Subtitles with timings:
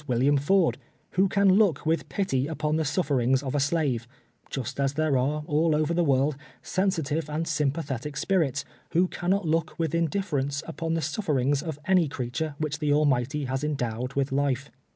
[0.09, 0.79] liaiii Ford—
[1.11, 4.07] who can look Avitli pity upon the suflfer ings of a shive,
[4.49, 9.77] just as there are, over all the Avorkl, sensitive and 9yni])atlictic !*})irits, "svlio cannot look
[9.77, 14.71] Avith indilt'erence upon the suti'erings of any creature ■wliieh the .Vhuighty has endowed with life.